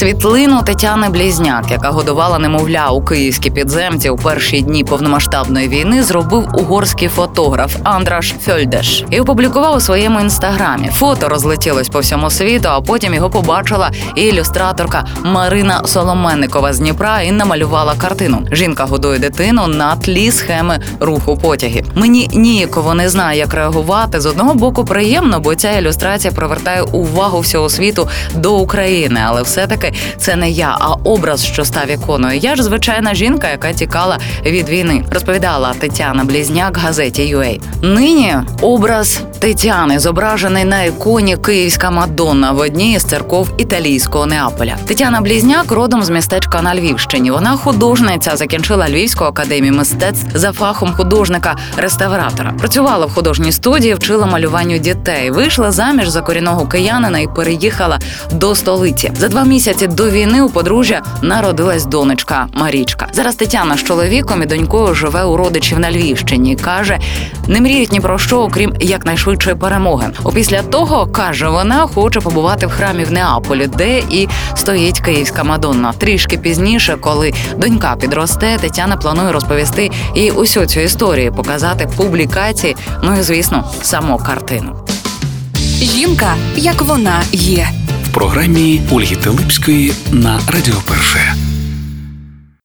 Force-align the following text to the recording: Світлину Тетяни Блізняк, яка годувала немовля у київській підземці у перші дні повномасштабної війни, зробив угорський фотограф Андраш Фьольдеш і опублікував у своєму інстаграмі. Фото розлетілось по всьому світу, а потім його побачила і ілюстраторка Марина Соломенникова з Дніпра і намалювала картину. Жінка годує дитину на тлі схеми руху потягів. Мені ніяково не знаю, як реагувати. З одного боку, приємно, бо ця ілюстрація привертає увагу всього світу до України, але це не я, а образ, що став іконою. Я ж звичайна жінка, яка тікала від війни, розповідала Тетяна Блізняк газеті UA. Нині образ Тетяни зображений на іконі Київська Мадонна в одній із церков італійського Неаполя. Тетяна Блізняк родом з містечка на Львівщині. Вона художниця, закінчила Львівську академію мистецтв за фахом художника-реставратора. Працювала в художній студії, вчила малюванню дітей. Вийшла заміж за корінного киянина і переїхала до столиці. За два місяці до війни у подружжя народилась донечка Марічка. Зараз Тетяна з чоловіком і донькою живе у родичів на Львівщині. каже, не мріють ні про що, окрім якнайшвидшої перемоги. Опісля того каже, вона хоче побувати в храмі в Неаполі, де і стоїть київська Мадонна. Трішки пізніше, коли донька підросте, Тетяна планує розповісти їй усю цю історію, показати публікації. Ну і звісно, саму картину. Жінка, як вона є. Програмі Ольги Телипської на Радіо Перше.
Світлину 0.00 0.62
Тетяни 0.62 1.08
Блізняк, 1.08 1.70
яка 1.70 1.90
годувала 1.90 2.38
немовля 2.38 2.88
у 2.90 3.02
київській 3.02 3.50
підземці 3.50 4.10
у 4.10 4.16
перші 4.16 4.60
дні 4.60 4.84
повномасштабної 4.84 5.68
війни, 5.68 6.02
зробив 6.02 6.48
угорський 6.54 7.08
фотограф 7.08 7.76
Андраш 7.82 8.34
Фьольдеш 8.44 9.04
і 9.10 9.20
опублікував 9.20 9.76
у 9.76 9.80
своєму 9.80 10.20
інстаграмі. 10.20 10.90
Фото 10.92 11.28
розлетілось 11.28 11.88
по 11.88 12.00
всьому 12.00 12.30
світу, 12.30 12.68
а 12.68 12.80
потім 12.80 13.14
його 13.14 13.30
побачила 13.30 13.90
і 14.14 14.22
ілюстраторка 14.22 15.06
Марина 15.24 15.82
Соломенникова 15.84 16.72
з 16.72 16.78
Дніпра 16.78 17.20
і 17.20 17.32
намалювала 17.32 17.94
картину. 17.94 18.46
Жінка 18.52 18.84
годує 18.84 19.18
дитину 19.18 19.66
на 19.66 19.96
тлі 19.96 20.30
схеми 20.30 20.78
руху 21.00 21.36
потягів. 21.36 21.84
Мені 21.94 22.30
ніяково 22.32 22.94
не 22.94 23.08
знаю, 23.08 23.38
як 23.38 23.54
реагувати. 23.54 24.20
З 24.20 24.26
одного 24.26 24.54
боку, 24.54 24.84
приємно, 24.84 25.40
бо 25.40 25.54
ця 25.54 25.72
ілюстрація 25.72 26.32
привертає 26.32 26.82
увагу 26.82 27.40
всього 27.40 27.68
світу 27.68 28.08
до 28.34 28.56
України, 28.56 29.20
але 29.26 29.42
це 30.18 30.36
не 30.36 30.50
я, 30.50 30.76
а 30.80 30.92
образ, 30.92 31.44
що 31.44 31.64
став 31.64 31.90
іконою. 31.90 32.38
Я 32.38 32.56
ж 32.56 32.62
звичайна 32.62 33.14
жінка, 33.14 33.50
яка 33.50 33.72
тікала 33.72 34.18
від 34.46 34.68
війни, 34.68 35.04
розповідала 35.10 35.74
Тетяна 35.80 36.24
Блізняк 36.24 36.78
газеті 36.78 37.36
UA. 37.36 37.60
Нині 37.82 38.36
образ 38.60 39.20
Тетяни 39.38 39.98
зображений 39.98 40.64
на 40.64 40.82
іконі 40.82 41.36
Київська 41.36 41.90
Мадонна 41.90 42.52
в 42.52 42.58
одній 42.58 42.92
із 42.92 43.04
церков 43.04 43.48
італійського 43.58 44.26
Неаполя. 44.26 44.76
Тетяна 44.86 45.20
Блізняк 45.20 45.72
родом 45.72 46.02
з 46.02 46.10
містечка 46.10 46.62
на 46.62 46.74
Львівщині. 46.74 47.30
Вона 47.30 47.56
художниця, 47.56 48.36
закінчила 48.36 48.88
Львівську 48.88 49.24
академію 49.24 49.72
мистецтв 49.72 50.38
за 50.38 50.52
фахом 50.52 50.92
художника-реставратора. 50.92 52.52
Працювала 52.58 53.06
в 53.06 53.14
художній 53.14 53.52
студії, 53.52 53.94
вчила 53.94 54.26
малюванню 54.26 54.78
дітей. 54.78 55.30
Вийшла 55.30 55.72
заміж 55.72 56.08
за 56.08 56.20
корінного 56.20 56.66
киянина 56.66 57.18
і 57.18 57.26
переїхала 57.26 57.98
до 58.32 58.54
столиці. 58.54 59.12
За 59.18 59.28
два 59.28 59.44
місяці 59.44 59.79
до 59.86 60.10
війни 60.10 60.42
у 60.42 60.50
подружжя 60.50 61.02
народилась 61.22 61.84
донечка 61.84 62.48
Марічка. 62.54 63.08
Зараз 63.12 63.34
Тетяна 63.34 63.76
з 63.76 63.82
чоловіком 63.82 64.42
і 64.42 64.46
донькою 64.46 64.94
живе 64.94 65.24
у 65.24 65.36
родичів 65.36 65.78
на 65.78 65.92
Львівщині. 65.92 66.56
каже, 66.56 66.98
не 67.46 67.60
мріють 67.60 67.92
ні 67.92 68.00
про 68.00 68.18
що, 68.18 68.40
окрім 68.40 68.74
якнайшвидшої 68.80 69.56
перемоги. 69.56 70.10
Опісля 70.24 70.62
того 70.62 71.06
каже, 71.06 71.48
вона 71.48 71.86
хоче 71.86 72.20
побувати 72.20 72.66
в 72.66 72.70
храмі 72.70 73.04
в 73.04 73.12
Неаполі, 73.12 73.66
де 73.66 73.98
і 73.98 74.28
стоїть 74.54 75.00
київська 75.00 75.44
Мадонна. 75.44 75.92
Трішки 75.92 76.38
пізніше, 76.38 76.96
коли 77.00 77.32
донька 77.56 77.96
підросте, 77.96 78.58
Тетяна 78.60 78.96
планує 78.96 79.32
розповісти 79.32 79.90
їй 80.16 80.30
усю 80.30 80.66
цю 80.66 80.80
історію, 80.80 81.32
показати 81.32 81.88
публікації. 81.96 82.76
Ну 83.02 83.18
і 83.18 83.22
звісно, 83.22 83.70
саму 83.82 84.18
картину. 84.18 84.76
Жінка, 85.80 86.34
як 86.56 86.82
вона 86.82 87.22
є. 87.32 87.68
Програмі 88.12 88.82
Ольги 88.90 89.16
Телипської 89.16 89.92
на 90.12 90.40
Радіо 90.48 90.82
Перше. 90.88 91.49